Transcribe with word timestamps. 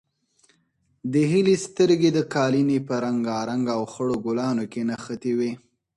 د 1.11 1.13
هیلې 1.31 1.55
سترګې 1.65 2.09
د 2.13 2.19
قالینې 2.33 2.79
په 2.87 2.93
رنګارنګ 3.05 3.65
او 3.75 3.81
خړو 3.91 4.15
ګلانو 4.25 4.63
کې 4.71 4.81
نښتې 4.89 5.31
وې. 5.37 5.51